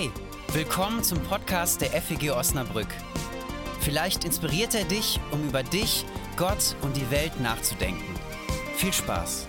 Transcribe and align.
Hey, 0.00 0.10
willkommen 0.54 1.04
zum 1.04 1.22
Podcast 1.24 1.82
der 1.82 1.90
FEG 1.90 2.30
Osnabrück. 2.30 2.86
Vielleicht 3.80 4.24
inspiriert 4.24 4.74
er 4.74 4.84
dich, 4.84 5.20
um 5.30 5.46
über 5.46 5.62
dich, 5.62 6.06
Gott 6.38 6.74
und 6.80 6.96
die 6.96 7.10
Welt 7.10 7.38
nachzudenken. 7.42 8.14
Viel 8.76 8.94
Spaß! 8.94 9.46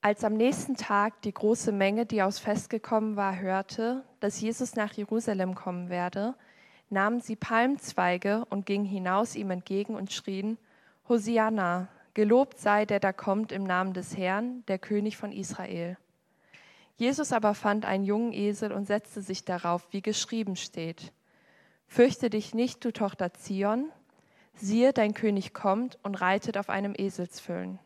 Als 0.00 0.24
am 0.24 0.32
nächsten 0.32 0.74
Tag 0.74 1.22
die 1.22 1.32
große 1.32 1.70
Menge, 1.70 2.06
die 2.06 2.24
aus 2.24 2.40
Fest 2.40 2.70
gekommen 2.70 3.14
war, 3.14 3.38
hörte, 3.38 4.02
dass 4.18 4.40
Jesus 4.40 4.74
nach 4.74 4.92
Jerusalem 4.94 5.54
kommen 5.54 5.88
werde, 5.90 6.34
nahmen 6.92 7.20
sie 7.20 7.36
Palmzweige 7.36 8.44
und 8.50 8.66
gingen 8.66 8.84
hinaus 8.84 9.34
ihm 9.34 9.50
entgegen 9.50 9.94
und 9.94 10.12
schrien, 10.12 10.58
Hosianna, 11.08 11.88
gelobt 12.14 12.58
sei 12.58 12.84
der 12.84 13.00
da 13.00 13.12
kommt 13.12 13.50
im 13.50 13.64
Namen 13.64 13.94
des 13.94 14.16
Herrn, 14.16 14.62
der 14.68 14.78
König 14.78 15.16
von 15.16 15.32
Israel. 15.32 15.96
Jesus 16.96 17.32
aber 17.32 17.54
fand 17.54 17.84
einen 17.86 18.04
jungen 18.04 18.32
Esel 18.32 18.70
und 18.70 18.86
setzte 18.86 19.22
sich 19.22 19.44
darauf, 19.44 19.88
wie 19.90 20.02
geschrieben 20.02 20.54
steht. 20.56 21.12
Fürchte 21.88 22.30
dich 22.30 22.54
nicht, 22.54 22.84
du 22.84 22.92
Tochter 22.92 23.32
Zion, 23.34 23.90
siehe, 24.54 24.92
dein 24.92 25.14
König 25.14 25.54
kommt 25.54 25.98
und 26.02 26.14
reitet 26.14 26.56
auf 26.58 26.68
einem 26.68 26.94
Eselsfüllen. 26.96 27.78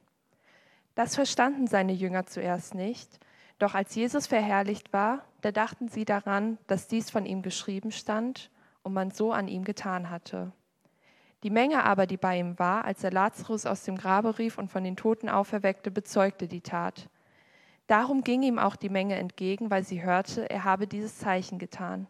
Das 0.96 1.14
verstanden 1.14 1.66
seine 1.66 1.92
Jünger 1.92 2.26
zuerst 2.26 2.74
nicht, 2.74 3.20
doch 3.58 3.74
als 3.74 3.94
Jesus 3.94 4.26
verherrlicht 4.26 4.92
war, 4.92 5.24
da 5.40 5.52
dachten 5.52 5.88
sie 5.88 6.04
daran, 6.04 6.58
dass 6.66 6.88
dies 6.88 7.10
von 7.10 7.24
ihm 7.24 7.42
geschrieben 7.42 7.92
stand 7.92 8.50
und 8.86 8.92
man 8.92 9.10
so 9.10 9.32
an 9.32 9.48
ihm 9.48 9.64
getan 9.64 10.10
hatte. 10.10 10.52
Die 11.42 11.50
Menge 11.50 11.82
aber, 11.82 12.06
die 12.06 12.16
bei 12.16 12.38
ihm 12.38 12.56
war, 12.58 12.84
als 12.84 13.02
er 13.02 13.10
Lazarus 13.10 13.66
aus 13.66 13.82
dem 13.82 13.96
Grabe 13.96 14.38
rief 14.38 14.58
und 14.58 14.70
von 14.70 14.84
den 14.84 14.94
Toten 14.94 15.28
auferweckte, 15.28 15.90
bezeugte 15.90 16.46
die 16.46 16.60
Tat. 16.60 17.10
Darum 17.88 18.22
ging 18.22 18.44
ihm 18.44 18.60
auch 18.60 18.76
die 18.76 18.88
Menge 18.88 19.16
entgegen, 19.16 19.70
weil 19.70 19.82
sie 19.82 20.04
hörte, 20.04 20.48
er 20.48 20.62
habe 20.62 20.86
dieses 20.86 21.18
Zeichen 21.18 21.58
getan. 21.58 22.06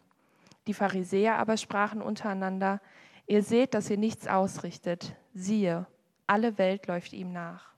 Die 0.67 0.75
Pharisäer 0.75 1.39
aber 1.39 1.57
sprachen 1.57 1.99
untereinander, 1.99 2.79
ihr 3.25 3.41
seht, 3.41 3.73
dass 3.73 3.89
ihr 3.89 3.97
nichts 3.97 4.27
ausrichtet. 4.27 5.15
Siehe, 5.33 5.87
alle 6.27 6.59
Welt 6.59 6.85
läuft 6.85 7.13
ihm 7.13 7.31
nach. 7.33 7.73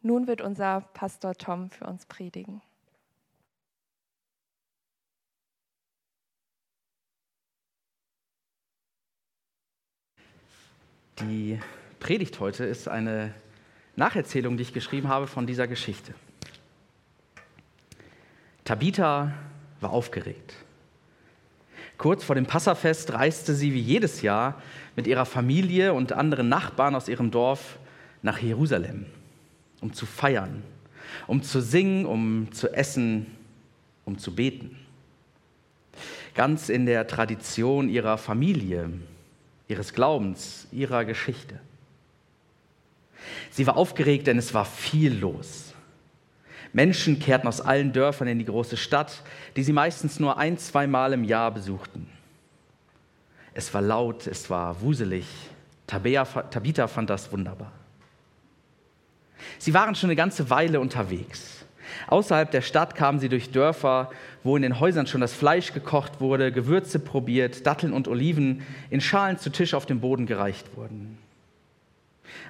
Nun 0.00 0.26
wird 0.26 0.40
unser 0.40 0.80
Pastor 0.94 1.34
Tom 1.34 1.68
für 1.68 1.84
uns 1.84 2.06
predigen. 2.06 2.62
Die 11.28 11.58
Predigt 12.00 12.40
heute 12.40 12.64
ist 12.64 12.88
eine 12.88 13.32
Nacherzählung, 13.94 14.56
die 14.56 14.62
ich 14.62 14.72
geschrieben 14.72 15.08
habe 15.08 15.26
von 15.26 15.46
dieser 15.46 15.68
Geschichte. 15.68 16.14
Tabitha 18.64 19.32
war 19.80 19.90
aufgeregt. 19.90 20.54
Kurz 21.98 22.24
vor 22.24 22.34
dem 22.34 22.46
Passafest 22.46 23.12
reiste 23.12 23.54
sie 23.54 23.72
wie 23.72 23.80
jedes 23.80 24.22
Jahr 24.22 24.60
mit 24.96 25.06
ihrer 25.06 25.24
Familie 25.24 25.94
und 25.94 26.12
anderen 26.12 26.48
Nachbarn 26.48 26.96
aus 26.96 27.08
ihrem 27.08 27.30
Dorf 27.30 27.78
nach 28.22 28.38
Jerusalem, 28.38 29.06
um 29.80 29.92
zu 29.92 30.06
feiern, 30.06 30.62
um 31.28 31.42
zu 31.42 31.60
singen, 31.60 32.04
um 32.04 32.50
zu 32.50 32.72
essen, 32.72 33.26
um 34.04 34.18
zu 34.18 34.34
beten. 34.34 34.76
Ganz 36.34 36.68
in 36.68 36.86
der 36.86 37.06
Tradition 37.06 37.88
ihrer 37.88 38.18
Familie, 38.18 38.90
ihres 39.72 39.92
Glaubens, 39.92 40.66
ihrer 40.70 41.04
Geschichte. 41.04 41.58
Sie 43.50 43.66
war 43.66 43.76
aufgeregt, 43.76 44.26
denn 44.26 44.38
es 44.38 44.54
war 44.54 44.64
viel 44.64 45.14
los. 45.18 45.74
Menschen 46.72 47.18
kehrten 47.18 47.48
aus 47.48 47.60
allen 47.60 47.92
Dörfern 47.92 48.28
in 48.28 48.38
die 48.38 48.44
große 48.44 48.76
Stadt, 48.76 49.22
die 49.56 49.62
sie 49.62 49.72
meistens 49.72 50.20
nur 50.20 50.38
ein, 50.38 50.56
zweimal 50.56 51.12
im 51.12 51.24
Jahr 51.24 51.50
besuchten. 51.50 52.08
Es 53.54 53.72
war 53.74 53.82
laut, 53.82 54.26
es 54.26 54.48
war 54.48 54.80
wuselig. 54.80 55.26
Tabea, 55.86 56.24
Tabitha 56.24 56.86
fand 56.86 57.10
das 57.10 57.30
wunderbar. 57.30 57.72
Sie 59.58 59.74
waren 59.74 59.94
schon 59.94 60.08
eine 60.08 60.16
ganze 60.16 60.48
Weile 60.48 60.80
unterwegs. 60.80 61.61
Außerhalb 62.08 62.50
der 62.50 62.62
Stadt 62.62 62.94
kamen 62.94 63.18
sie 63.18 63.28
durch 63.28 63.50
Dörfer, 63.50 64.10
wo 64.42 64.56
in 64.56 64.62
den 64.62 64.80
Häusern 64.80 65.06
schon 65.06 65.20
das 65.20 65.32
Fleisch 65.32 65.72
gekocht 65.72 66.20
wurde, 66.20 66.52
Gewürze 66.52 66.98
probiert, 66.98 67.66
Datteln 67.66 67.92
und 67.92 68.08
Oliven 68.08 68.62
in 68.90 69.00
Schalen 69.00 69.38
zu 69.38 69.50
Tisch 69.50 69.74
auf 69.74 69.86
dem 69.86 70.00
Boden 70.00 70.26
gereicht 70.26 70.76
wurden. 70.76 71.18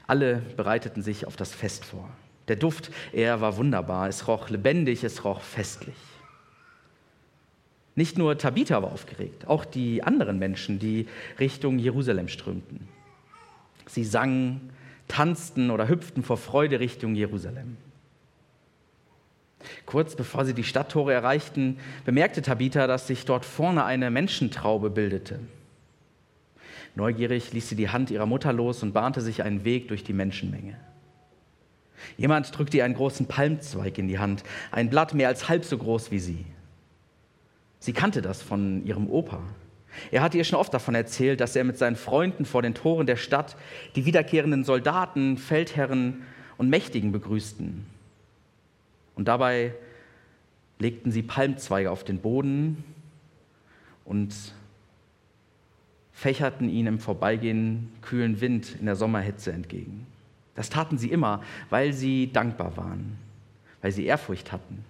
Alle 0.07 0.43
bereiteten 0.57 1.03
sich 1.03 1.27
auf 1.27 1.37
das 1.37 1.55
Fest 1.55 1.85
vor. 1.85 2.09
Der 2.49 2.57
Duft, 2.57 2.91
er 3.13 3.41
war 3.41 3.57
wunderbar, 3.57 4.09
es 4.09 4.27
roch 4.27 4.51
lebendig, 4.51 5.05
es 5.05 5.25
roch 5.25 5.41
festlich. 5.41 5.95
Nicht 7.95 8.17
nur 8.17 8.39
Tabitha 8.39 8.83
war 8.83 8.93
aufgeregt, 8.93 9.47
auch 9.47 9.65
die 9.65 10.03
anderen 10.03 10.39
Menschen, 10.39 10.79
die 10.79 11.07
Richtung 11.39 11.79
Jerusalem 11.79 12.29
strömten. 12.29 12.89
Sie 13.87 14.05
sangen, 14.05 14.71
tanzten 15.09 15.71
oder 15.71 15.89
hüpften 15.89 16.23
vor 16.23 16.39
Freude 16.39 16.81
Richtung 16.81 17.15
Jerusalem. 17.15 17.77
Kurz 19.87 20.17
bevor 20.17 20.45
sie 20.45 20.55
die 20.55 20.65
Stadttore 20.65 21.13
erreichten, 21.13 21.79
bemerkte 22.05 22.43
Tabitha, 22.43 22.87
dass 22.87 23.07
sich 23.07 23.25
dort 23.25 23.45
vorne 23.45 23.85
eine 23.85 24.11
Menschentraube 24.11 24.91
bildete. 24.91 25.41
Neugierig 26.95 27.53
ließ 27.53 27.69
sie 27.69 27.77
die 27.77 27.89
Hand 27.89 28.11
ihrer 28.11 28.27
Mutter 28.27 28.53
los 28.53 28.83
und 28.83 28.93
bahnte 28.93 29.21
sich 29.21 29.43
einen 29.43 29.65
Weg 29.65 29.89
durch 29.89 30.05
die 30.05 30.13
Menschenmenge. 30.13 30.77
Jemand 32.17 32.57
drückte 32.57 32.79
ihr 32.79 32.85
einen 32.85 32.95
großen 32.95 33.27
Palmzweig 33.27 33.97
in 33.97 34.09
die 34.09 34.19
Hand, 34.19 34.43
ein 34.71 34.91
Blatt 34.91 35.15
mehr 35.15 35.29
als 35.29 35.49
halb 35.49 35.65
so 35.65 35.79
groß 35.79 36.11
wie 36.11 36.19
sie. 36.19 36.45
Sie 37.79 37.93
kannte 37.93 38.23
das 38.23 38.43
von 38.43 38.85
ihrem 38.85 39.09
Opa. 39.09 39.41
Er 40.11 40.23
hatte 40.23 40.39
ihr 40.39 40.45
schon 40.45 40.59
oft 40.59 40.73
davon 40.73 40.95
erzählt, 40.95 41.41
dass 41.41 41.57
er 41.57 41.65
mit 41.65 41.79
seinen 41.79 41.97
Freunden 41.97 42.45
vor 42.45 42.63
den 42.63 42.75
Toren 42.75 43.07
der 43.07 43.17
Stadt 43.17 43.57
die 43.95 44.05
wiederkehrenden 44.05 44.65
Soldaten, 44.65 45.37
Feldherren 45.37 46.23
und 46.59 46.69
Mächtigen 46.69 47.13
begrüßten 47.13 47.87
und 49.15 49.29
dabei 49.29 49.75
legten 50.79 51.13
sie 51.13 51.23
Palmzweige 51.23 51.91
auf 51.91 52.05
den 52.05 52.19
Boden 52.19 52.85
und 54.05 54.35
fächerten 56.13 56.69
ihn 56.69 56.87
im 56.87 56.99
Vorbeigehen 56.99 57.93
kühlen 58.03 58.41
Wind 58.41 58.77
in 58.79 58.87
der 58.87 58.97
Sommerhitze 58.97 59.53
entgegen. 59.53 60.07
Das 60.55 60.69
taten 60.69 60.99
sie 60.99 61.11
immer, 61.11 61.43
weil 61.71 61.93
sie 61.93 62.31
dankbar 62.33 62.77
waren, 62.77 63.19
weil 63.81 63.93
sie 63.93 64.05
Ehrfurcht 64.05 64.53
hatten, 64.53 64.85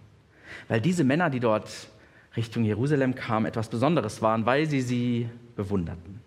weil 0.69 0.81
diese 0.81 1.05
Männer, 1.05 1.31
die 1.31 1.41
dort 1.41 1.71
Richtung 2.37 2.65
Jerusalem 2.65 3.15
kamen, 3.15 3.47
etwas 3.47 3.69
Besonderes 3.69 4.23
waren, 4.23 4.47
weil 4.47 4.67
sie 4.67 4.81
sie 4.81 5.29
bewunderten. 5.55 6.21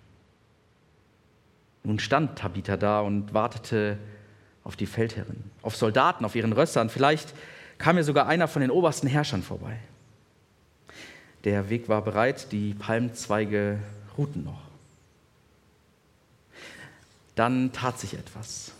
Nun 1.84 2.00
stand 2.00 2.38
Tabitha 2.38 2.78
da 2.78 3.02
und 3.02 3.34
wartete 3.34 3.98
auf 4.64 4.76
die 4.76 4.88
Feldherrin, 4.88 5.44
auf 5.62 5.76
Soldaten, 5.76 6.26
auf 6.26 6.36
ihren 6.36 6.54
Rössern, 6.54 6.90
vielleicht 6.90 7.34
kam 7.78 7.96
mir 7.96 8.04
sogar 8.04 8.28
einer 8.28 8.48
von 8.48 8.62
den 8.62 8.72
obersten 8.72 9.08
Herrschern 9.08 9.44
vorbei. 9.44 9.78
Der 11.44 11.70
Weg 11.70 11.90
war 11.90 12.02
bereit, 12.02 12.52
die 12.52 12.74
Palmzweige 12.74 13.80
ruhten 14.18 14.44
noch. 14.44 14.62
Dann 17.36 17.72
tat 17.74 18.00
sich 18.00 18.14
etwas. 18.14 18.72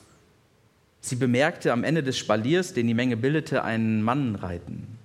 Sie 1.02 1.16
bemerkte 1.16 1.72
am 1.72 1.84
Ende 1.84 2.02
des 2.02 2.18
Spaliers, 2.18 2.74
den 2.74 2.88
die 2.88 2.94
Menge 2.96 3.18
bildete, 3.18 3.64
einen 3.64 4.02
Mann 4.02 4.36
reiten. 4.36 4.98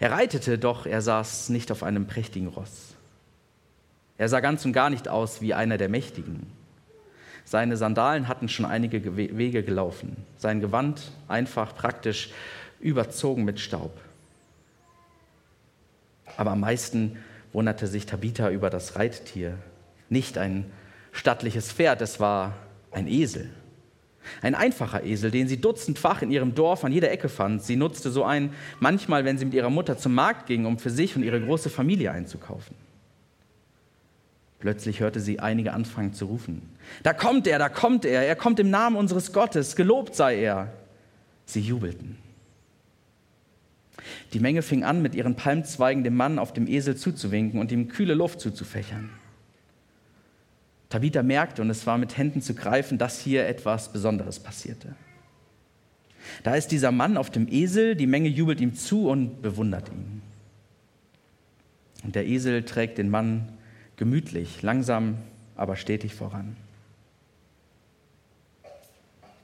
Er 0.00 0.10
reitete, 0.10 0.58
doch 0.58 0.86
er 0.86 1.02
saß 1.02 1.50
nicht 1.50 1.70
auf 1.70 1.84
einem 1.84 2.06
prächtigen 2.06 2.48
Ross. 2.48 2.94
Er 4.18 4.28
sah 4.28 4.40
ganz 4.40 4.64
und 4.64 4.72
gar 4.72 4.90
nicht 4.90 5.08
aus 5.08 5.40
wie 5.40 5.54
einer 5.54 5.78
der 5.78 5.88
Mächtigen. 5.88 6.46
Seine 7.46 7.76
Sandalen 7.76 8.26
hatten 8.26 8.48
schon 8.48 8.66
einige 8.66 9.16
Wege 9.16 9.62
gelaufen. 9.62 10.16
Sein 10.36 10.60
Gewand 10.60 11.12
einfach, 11.28 11.76
praktisch, 11.76 12.30
überzogen 12.80 13.44
mit 13.44 13.60
Staub. 13.60 13.92
Aber 16.36 16.50
am 16.50 16.60
meisten 16.60 17.18
wunderte 17.52 17.86
sich 17.86 18.04
Tabitha 18.04 18.50
über 18.50 18.68
das 18.68 18.96
Reittier. 18.96 19.56
Nicht 20.08 20.38
ein 20.38 20.66
stattliches 21.12 21.72
Pferd, 21.72 22.02
es 22.02 22.18
war 22.18 22.54
ein 22.90 23.06
Esel. 23.06 23.48
Ein 24.42 24.56
einfacher 24.56 25.04
Esel, 25.04 25.30
den 25.30 25.46
sie 25.46 25.60
dutzendfach 25.60 26.22
in 26.22 26.32
ihrem 26.32 26.56
Dorf 26.56 26.84
an 26.84 26.90
jeder 26.90 27.12
Ecke 27.12 27.28
fand. 27.28 27.62
Sie 27.62 27.76
nutzte 27.76 28.10
so 28.10 28.24
einen 28.24 28.54
manchmal, 28.80 29.24
wenn 29.24 29.38
sie 29.38 29.44
mit 29.44 29.54
ihrer 29.54 29.70
Mutter 29.70 29.96
zum 29.96 30.14
Markt 30.14 30.46
ging, 30.46 30.66
um 30.66 30.80
für 30.80 30.90
sich 30.90 31.14
und 31.14 31.22
ihre 31.22 31.40
große 31.40 31.70
Familie 31.70 32.10
einzukaufen. 32.10 32.74
Plötzlich 34.58 35.00
hörte 35.00 35.20
sie 35.20 35.40
einige 35.40 35.72
anfangen 35.72 36.14
zu 36.14 36.26
rufen. 36.26 36.62
Da 37.02 37.12
kommt 37.12 37.46
er, 37.46 37.58
da 37.58 37.68
kommt 37.68 38.04
er, 38.04 38.26
er 38.26 38.36
kommt 38.36 38.58
im 38.58 38.70
Namen 38.70 38.96
unseres 38.96 39.32
Gottes, 39.32 39.76
gelobt 39.76 40.14
sei 40.14 40.40
er. 40.40 40.72
Sie 41.44 41.60
jubelten. 41.60 42.16
Die 44.32 44.40
Menge 44.40 44.62
fing 44.62 44.82
an, 44.82 45.02
mit 45.02 45.14
ihren 45.14 45.36
Palmzweigen 45.36 46.04
dem 46.04 46.16
Mann 46.16 46.38
auf 46.38 46.52
dem 46.52 46.66
Esel 46.66 46.96
zuzuwinken 46.96 47.60
und 47.60 47.70
ihm 47.70 47.88
kühle 47.88 48.14
Luft 48.14 48.40
zuzufächern. 48.40 49.10
Tabitha 50.88 51.22
merkte, 51.22 51.62
und 51.62 51.70
es 51.70 51.86
war 51.86 51.98
mit 51.98 52.16
Händen 52.16 52.40
zu 52.40 52.54
greifen, 52.54 52.98
dass 52.98 53.20
hier 53.20 53.46
etwas 53.46 53.92
Besonderes 53.92 54.38
passierte. 54.38 54.94
Da 56.42 56.54
ist 56.54 56.68
dieser 56.68 56.92
Mann 56.92 57.16
auf 57.16 57.30
dem 57.30 57.46
Esel, 57.48 57.96
die 57.96 58.06
Menge 58.06 58.28
jubelt 58.28 58.60
ihm 58.60 58.74
zu 58.74 59.08
und 59.08 59.42
bewundert 59.42 59.88
ihn. 59.90 60.22
Und 62.04 62.14
der 62.14 62.26
Esel 62.26 62.64
trägt 62.64 62.98
den 62.98 63.10
Mann 63.10 63.48
gemütlich, 63.96 64.62
langsam, 64.62 65.18
aber 65.56 65.76
stetig 65.76 66.14
voran. 66.14 66.56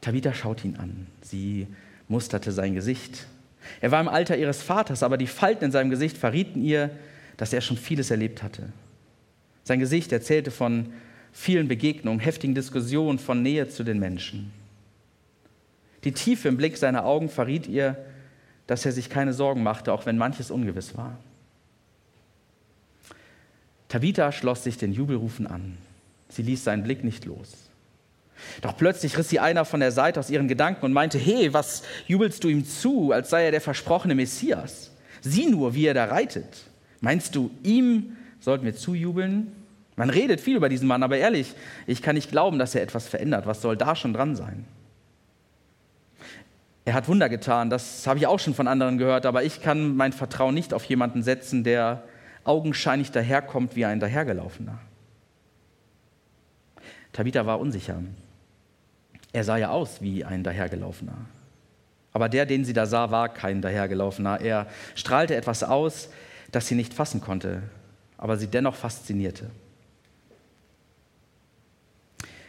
Tabitha 0.00 0.34
schaut 0.34 0.64
ihn 0.64 0.76
an. 0.76 1.06
Sie 1.22 1.66
musterte 2.08 2.52
sein 2.52 2.74
Gesicht. 2.74 3.26
Er 3.80 3.90
war 3.90 4.00
im 4.00 4.08
Alter 4.08 4.36
ihres 4.36 4.62
Vaters, 4.62 5.02
aber 5.02 5.16
die 5.16 5.26
Falten 5.26 5.64
in 5.64 5.72
seinem 5.72 5.90
Gesicht 5.90 6.18
verrieten 6.18 6.62
ihr, 6.62 6.90
dass 7.36 7.52
er 7.52 7.60
schon 7.60 7.76
vieles 7.76 8.10
erlebt 8.10 8.42
hatte. 8.42 8.72
Sein 9.64 9.78
Gesicht 9.78 10.12
erzählte 10.12 10.50
von 10.50 10.92
vielen 11.32 11.68
Begegnungen, 11.68 12.20
heftigen 12.20 12.54
Diskussionen, 12.54 13.18
von 13.18 13.42
Nähe 13.42 13.68
zu 13.68 13.84
den 13.84 13.98
Menschen. 13.98 14.52
Die 16.04 16.12
Tiefe 16.12 16.48
im 16.48 16.56
Blick 16.56 16.76
seiner 16.76 17.04
Augen 17.04 17.28
verriet 17.28 17.68
ihr, 17.68 17.96
dass 18.66 18.84
er 18.84 18.92
sich 18.92 19.08
keine 19.08 19.32
Sorgen 19.32 19.62
machte, 19.62 19.92
auch 19.92 20.04
wenn 20.04 20.18
manches 20.18 20.50
ungewiss 20.50 20.96
war. 20.96 21.18
Tabitha 23.92 24.32
schloss 24.32 24.64
sich 24.64 24.78
den 24.78 24.94
Jubelrufen 24.94 25.46
an. 25.46 25.76
Sie 26.30 26.40
ließ 26.40 26.64
seinen 26.64 26.82
Blick 26.82 27.04
nicht 27.04 27.26
los. 27.26 27.52
Doch 28.62 28.74
plötzlich 28.74 29.18
riss 29.18 29.28
sie 29.28 29.38
einer 29.38 29.66
von 29.66 29.80
der 29.80 29.92
Seite 29.92 30.18
aus 30.18 30.30
ihren 30.30 30.48
Gedanken 30.48 30.86
und 30.86 30.94
meinte, 30.94 31.18
hey, 31.18 31.52
was 31.52 31.82
jubelst 32.06 32.42
du 32.42 32.48
ihm 32.48 32.64
zu, 32.64 33.12
als 33.12 33.28
sei 33.28 33.44
er 33.44 33.50
der 33.50 33.60
versprochene 33.60 34.14
Messias? 34.14 34.92
Sieh 35.20 35.44
nur, 35.44 35.74
wie 35.74 35.84
er 35.84 35.92
da 35.92 36.06
reitet. 36.06 36.62
Meinst 37.02 37.34
du, 37.34 37.50
ihm 37.62 38.16
sollten 38.40 38.64
wir 38.64 38.74
zujubeln? 38.74 39.52
Man 39.96 40.08
redet 40.08 40.40
viel 40.40 40.56
über 40.56 40.70
diesen 40.70 40.88
Mann, 40.88 41.02
aber 41.02 41.18
ehrlich, 41.18 41.52
ich 41.86 42.00
kann 42.00 42.14
nicht 42.14 42.30
glauben, 42.30 42.58
dass 42.58 42.74
er 42.74 42.80
etwas 42.80 43.08
verändert. 43.08 43.44
Was 43.44 43.60
soll 43.60 43.76
da 43.76 43.94
schon 43.94 44.14
dran 44.14 44.36
sein? 44.36 44.64
Er 46.86 46.94
hat 46.94 47.08
Wunder 47.08 47.28
getan, 47.28 47.68
das 47.68 48.06
habe 48.06 48.18
ich 48.18 48.26
auch 48.26 48.40
schon 48.40 48.54
von 48.54 48.68
anderen 48.68 48.96
gehört, 48.96 49.26
aber 49.26 49.44
ich 49.44 49.60
kann 49.60 49.94
mein 49.96 50.14
Vertrauen 50.14 50.54
nicht 50.54 50.72
auf 50.72 50.84
jemanden 50.86 51.22
setzen, 51.22 51.62
der 51.62 52.04
augenscheinlich 52.44 53.10
daherkommt 53.10 53.76
wie 53.76 53.84
ein 53.84 54.00
Dahergelaufener. 54.00 54.78
Tabitha 57.12 57.46
war 57.46 57.60
unsicher. 57.60 58.02
Er 59.32 59.44
sah 59.44 59.56
ja 59.56 59.70
aus 59.70 60.00
wie 60.00 60.24
ein 60.24 60.44
Dahergelaufener. 60.44 61.16
Aber 62.12 62.28
der, 62.28 62.46
den 62.46 62.64
sie 62.64 62.72
da 62.72 62.86
sah, 62.86 63.10
war 63.10 63.28
kein 63.28 63.62
Dahergelaufener. 63.62 64.40
Er 64.40 64.66
strahlte 64.94 65.34
etwas 65.34 65.62
aus, 65.62 66.10
das 66.50 66.68
sie 66.68 66.74
nicht 66.74 66.92
fassen 66.92 67.20
konnte, 67.20 67.62
aber 68.18 68.36
sie 68.36 68.46
dennoch 68.46 68.74
faszinierte. 68.74 69.50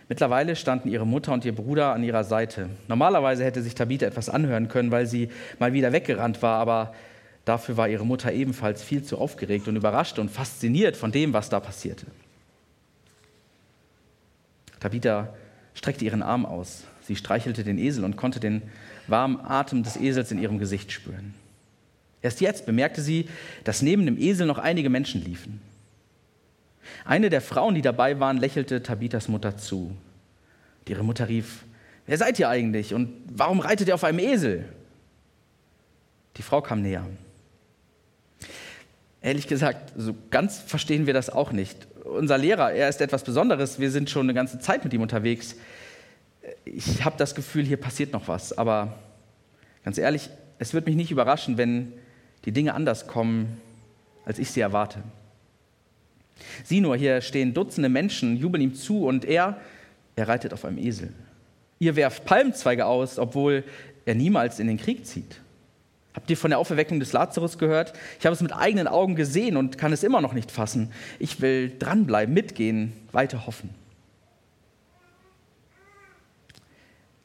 Mittlerweile 0.09 0.55
standen 0.55 0.89
ihre 0.89 1.07
Mutter 1.07 1.31
und 1.31 1.45
ihr 1.45 1.55
Bruder 1.55 1.93
an 1.93 2.03
ihrer 2.03 2.25
Seite. 2.25 2.69
Normalerweise 2.87 3.45
hätte 3.45 3.61
sich 3.61 3.73
Tabitha 3.73 4.05
etwas 4.05 4.29
anhören 4.29 4.67
können, 4.67 4.91
weil 4.91 5.07
sie 5.07 5.29
mal 5.59 5.71
wieder 5.71 5.93
weggerannt 5.93 6.41
war, 6.41 6.59
aber 6.59 6.93
dafür 7.45 7.77
war 7.77 7.89
ihre 7.89 8.05
Mutter 8.05 8.31
ebenfalls 8.31 8.83
viel 8.83 9.03
zu 9.03 9.17
aufgeregt 9.17 9.67
und 9.67 9.75
überrascht 9.75 10.19
und 10.19 10.29
fasziniert 10.29 10.97
von 10.97 11.11
dem, 11.11 11.33
was 11.33 11.49
da 11.49 11.59
passierte. 11.59 12.05
Tabitha 14.79 15.33
streckte 15.73 16.05
ihren 16.05 16.21
Arm 16.21 16.45
aus. 16.45 16.83
Sie 17.01 17.15
streichelte 17.15 17.63
den 17.63 17.77
Esel 17.77 18.03
und 18.03 18.17
konnte 18.17 18.39
den 18.39 18.61
warmen 19.07 19.39
Atem 19.39 19.83
des 19.83 19.97
Esels 19.97 20.31
in 20.31 20.39
ihrem 20.39 20.59
Gesicht 20.59 20.91
spüren. 20.91 21.33
Erst 22.21 22.39
jetzt 22.41 22.65
bemerkte 22.65 23.01
sie, 23.01 23.27
dass 23.65 23.81
neben 23.81 24.05
dem 24.05 24.17
Esel 24.17 24.47
noch 24.47 24.57
einige 24.57 24.89
Menschen 24.89 25.23
liefen. 25.23 25.61
Eine 27.05 27.29
der 27.29 27.41
Frauen, 27.41 27.75
die 27.75 27.81
dabei 27.81 28.19
waren, 28.19 28.37
lächelte 28.37 28.81
Tabitas 28.81 29.27
Mutter 29.27 29.57
zu. 29.57 29.95
Und 30.79 30.89
ihre 30.89 31.03
Mutter 31.03 31.27
rief, 31.27 31.65
wer 32.05 32.17
seid 32.17 32.39
ihr 32.39 32.49
eigentlich 32.49 32.93
und 32.93 33.13
warum 33.29 33.59
reitet 33.59 33.87
ihr 33.89 33.95
auf 33.95 34.03
einem 34.03 34.19
Esel? 34.19 34.65
Die 36.37 36.41
Frau 36.43 36.61
kam 36.61 36.81
näher. 36.81 37.05
Ehrlich 39.23 39.47
gesagt, 39.47 39.93
so 39.95 40.13
ganz 40.31 40.59
verstehen 40.59 41.07
wir 41.07 41.13
das 41.13 41.29
auch 41.29 41.53
nicht. 41.53 41.87
Unser 42.03 42.37
Lehrer, 42.37 42.73
er 42.73 42.89
ist 42.89 42.99
etwas 42.99 43.23
Besonderes. 43.23 43.79
Wir 43.79 43.89
sind 43.89 44.09
schon 44.09 44.25
eine 44.25 44.33
ganze 44.33 44.59
Zeit 44.59 44.83
mit 44.83 44.93
ihm 44.93 45.01
unterwegs. 45.01 45.55
Ich 46.65 47.05
habe 47.05 47.15
das 47.17 47.33
Gefühl, 47.33 47.63
hier 47.63 47.77
passiert 47.77 48.11
noch 48.11 48.27
was. 48.27 48.55
Aber 48.57 48.99
ganz 49.85 49.97
ehrlich, 49.97 50.29
es 50.59 50.73
wird 50.73 50.85
mich 50.85 50.97
nicht 50.97 51.09
überraschen, 51.09 51.57
wenn 51.57 51.93
die 52.43 52.51
Dinge 52.51 52.73
anders 52.73 53.07
kommen, 53.07 53.61
als 54.25 54.39
ich 54.39 54.51
sie 54.51 54.59
erwarte. 54.59 55.01
Sieh 56.65 56.81
nur, 56.81 56.97
hier 56.97 57.21
stehen 57.21 57.53
Dutzende 57.53 57.87
Menschen, 57.87 58.35
jubeln 58.35 58.61
ihm 58.61 58.75
zu 58.75 59.05
und 59.05 59.23
er, 59.23 59.57
er 60.17 60.27
reitet 60.27 60.51
auf 60.51 60.65
einem 60.65 60.77
Esel. 60.77 61.13
Ihr 61.79 61.95
werft 61.95 62.25
Palmzweige 62.25 62.85
aus, 62.85 63.17
obwohl 63.17 63.63
er 64.05 64.15
niemals 64.15 64.59
in 64.59 64.67
den 64.67 64.77
Krieg 64.77 65.05
zieht. 65.05 65.39
Habt 66.13 66.29
ihr 66.29 66.37
von 66.37 66.51
der 66.51 66.59
Auferweckung 66.59 66.99
des 66.99 67.11
Lazarus 67.11 67.57
gehört? 67.57 67.93
Ich 68.19 68.25
habe 68.25 68.35
es 68.35 68.41
mit 68.41 68.53
eigenen 68.53 68.87
Augen 68.87 69.15
gesehen 69.15 69.57
und 69.57 69.77
kann 69.77 69.91
es 69.91 70.03
immer 70.03 70.21
noch 70.21 70.33
nicht 70.33 70.51
fassen. 70.51 70.91
Ich 71.19 71.41
will 71.41 71.71
dranbleiben, 71.79 72.33
mitgehen, 72.33 72.93
weiter 73.11 73.47
hoffen. 73.47 73.69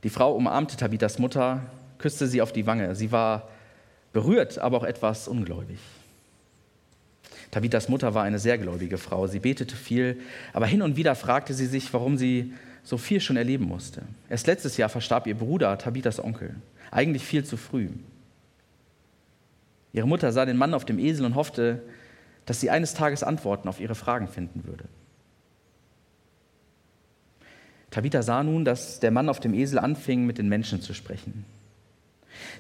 Die 0.05 0.11
Frau 0.11 0.33
umarmte 0.35 0.77
Tabitas 0.77 1.19
Mutter, 1.19 1.67
küsste 1.99 2.27
sie 2.27 2.41
auf 2.41 2.53
die 2.53 2.67
Wange. 2.67 2.95
Sie 2.95 3.13
war 3.13 3.49
berührt, 4.13 4.59
aber 4.59 4.79
auch 4.79 4.85
etwas 4.85 5.29
ungläubig. 5.29 5.79
Tabitas 7.51 7.89
Mutter 7.89 8.15
war 8.15 8.23
eine 8.25 8.39
sehr 8.39 8.59
gläubige 8.59 8.99
Frau. 8.99 9.27
Sie 9.27 9.41
betete 9.41 9.75
viel, 9.75 10.21
aber 10.53 10.67
hin 10.67 10.83
und 10.83 10.97
wieder 10.97 11.15
fragte 11.15 11.53
sie 11.53 11.67
sich, 11.67 11.93
warum 11.93 12.17
sie 12.17 12.53
so 12.85 12.97
viel 12.97 13.21
schon 13.21 13.37
erleben 13.37 13.67
musste. 13.67 14.03
Erst 14.31 14.47
letztes 14.47 14.77
Jahr 14.77 14.89
verstarb 14.89 15.27
ihr 15.27 15.37
Bruder, 15.37 15.77
Tabitas 15.77 16.23
Onkel. 16.23 16.55
Eigentlich 16.91 17.25
viel 17.25 17.45
zu 17.45 17.57
früh. 17.57 17.89
Ihre 19.99 20.07
Mutter 20.07 20.31
sah 20.31 20.47
den 20.47 20.57
Mann 20.57 20.75
auf 20.75 20.85
dem 20.85 21.01
Esel 21.01 21.27
und 21.27 21.35
hoffte, 21.35 21.83
dass 22.47 22.61
sie 22.61 22.71
eines 22.71 22.95
Tages 22.95 23.25
Antworten 23.25 23.69
auf 23.69 23.81
ihre 23.81 23.97
Fragen 23.97 24.29
finden 24.29 24.65
würde. 24.65 24.85
Tabitha 27.91 28.23
sah 28.23 28.45
nun, 28.45 28.65
dass 28.65 29.01
der 29.01 29.11
Mann 29.11 29.29
auf 29.29 29.41
dem 29.41 29.55
Esel 29.55 29.81
anfing, 29.81 30.25
mit 30.25 30.39
den 30.39 30.49
Menschen 30.49 30.81
zu 30.81 30.95
sprechen. 30.95 31.45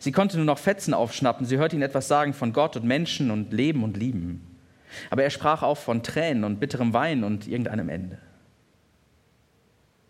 Sie 0.00 0.10
konnte 0.10 0.36
nur 0.36 0.46
noch 0.46 0.58
Fetzen 0.58 0.94
aufschnappen. 0.94 1.46
Sie 1.46 1.58
hörte 1.58 1.76
ihn 1.76 1.82
etwas 1.82 2.08
sagen 2.08 2.34
von 2.34 2.52
Gott 2.52 2.76
und 2.76 2.84
Menschen 2.84 3.30
und 3.30 3.52
Leben 3.52 3.84
und 3.84 3.96
Lieben. 3.96 4.58
Aber 5.08 5.22
er 5.22 5.30
sprach 5.30 5.62
auch 5.62 5.78
von 5.78 6.02
Tränen 6.02 6.42
und 6.42 6.58
bitterem 6.58 6.92
Wein 6.92 7.22
und 7.22 7.46
irgendeinem 7.46 7.88
Ende. 7.88 8.18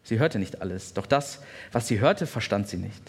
Sie 0.03 0.19
hörte 0.19 0.39
nicht 0.39 0.63
alles, 0.63 0.95
doch 0.95 1.05
das, 1.05 1.43
was 1.73 1.89
sie 1.89 2.01
hörte, 2.01 2.27
verstand 2.27 2.69
sie 2.69 2.79
nicht. 2.79 3.03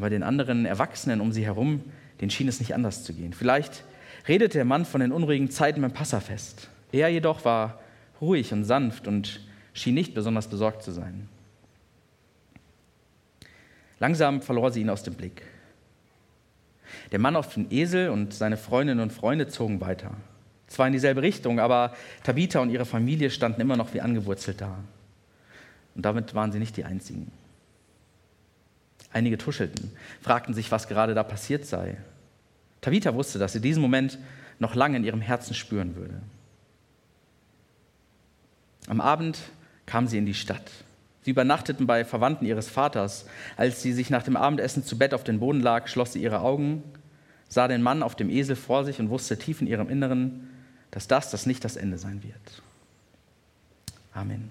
Aber 0.00 0.08
den 0.08 0.22
anderen 0.22 0.64
Erwachsenen 0.64 1.20
um 1.20 1.30
sie 1.30 1.44
herum, 1.44 1.84
denen 2.22 2.30
schien 2.30 2.48
es 2.48 2.58
nicht 2.58 2.74
anders 2.74 3.04
zu 3.04 3.12
gehen. 3.12 3.34
Vielleicht 3.34 3.84
redete 4.26 4.56
der 4.56 4.64
Mann 4.64 4.86
von 4.86 5.02
den 5.02 5.12
unruhigen 5.12 5.50
Zeiten 5.50 5.82
beim 5.82 5.92
Passafest. 5.92 6.70
Er 6.90 7.10
jedoch 7.10 7.44
war 7.44 7.80
ruhig 8.18 8.50
und 8.54 8.64
sanft 8.64 9.06
und 9.06 9.42
schien 9.74 9.92
nicht 9.92 10.14
besonders 10.14 10.48
besorgt 10.48 10.82
zu 10.82 10.92
sein. 10.92 11.28
Langsam 13.98 14.40
verlor 14.40 14.72
sie 14.72 14.80
ihn 14.80 14.88
aus 14.88 15.02
dem 15.02 15.12
Blick. 15.12 15.42
Der 17.12 17.18
Mann 17.18 17.36
auf 17.36 17.52
dem 17.52 17.66
Esel 17.68 18.08
und 18.08 18.32
seine 18.32 18.56
Freundinnen 18.56 19.00
und 19.00 19.12
Freunde 19.12 19.48
zogen 19.48 19.82
weiter. 19.82 20.12
Zwar 20.66 20.86
in 20.86 20.94
dieselbe 20.94 21.20
Richtung, 21.20 21.60
aber 21.60 21.92
Tabitha 22.22 22.60
und 22.60 22.70
ihre 22.70 22.86
Familie 22.86 23.28
standen 23.28 23.60
immer 23.60 23.76
noch 23.76 23.92
wie 23.92 24.00
angewurzelt 24.00 24.62
da. 24.62 24.78
Und 25.94 26.06
damit 26.06 26.34
waren 26.34 26.52
sie 26.52 26.58
nicht 26.58 26.78
die 26.78 26.86
Einzigen. 26.86 27.30
Einige 29.12 29.38
tuschelten, 29.38 29.90
fragten 30.20 30.54
sich, 30.54 30.70
was 30.70 30.88
gerade 30.88 31.14
da 31.14 31.22
passiert 31.22 31.66
sei. 31.66 31.96
Tabitha 32.80 33.14
wusste, 33.14 33.38
dass 33.38 33.52
sie 33.52 33.60
diesen 33.60 33.82
Moment 33.82 34.18
noch 34.58 34.74
lange 34.74 34.96
in 34.96 35.04
ihrem 35.04 35.20
Herzen 35.20 35.54
spüren 35.54 35.96
würde. 35.96 36.20
Am 38.86 39.00
Abend 39.00 39.38
kam 39.86 40.06
sie 40.06 40.18
in 40.18 40.26
die 40.26 40.34
Stadt. 40.34 40.70
Sie 41.22 41.32
übernachteten 41.32 41.86
bei 41.86 42.04
Verwandten 42.04 42.46
ihres 42.46 42.68
Vaters. 42.68 43.26
Als 43.56 43.82
sie 43.82 43.92
sich 43.92 44.10
nach 44.10 44.22
dem 44.22 44.36
Abendessen 44.36 44.84
zu 44.84 44.96
Bett 44.96 45.12
auf 45.12 45.24
den 45.24 45.40
Boden 45.40 45.60
lag, 45.60 45.88
schloss 45.88 46.12
sie 46.12 46.22
ihre 46.22 46.40
Augen, 46.40 46.82
sah 47.48 47.68
den 47.68 47.82
Mann 47.82 48.02
auf 48.02 48.14
dem 48.14 48.30
Esel 48.30 48.56
vor 48.56 48.84
sich 48.84 49.00
und 49.00 49.10
wusste 49.10 49.38
tief 49.38 49.60
in 49.60 49.66
ihrem 49.66 49.90
Inneren, 49.90 50.48
dass 50.90 51.08
das 51.08 51.30
das 51.30 51.46
nicht 51.46 51.64
das 51.64 51.76
Ende 51.76 51.98
sein 51.98 52.22
wird. 52.22 52.62
Amen. 54.14 54.50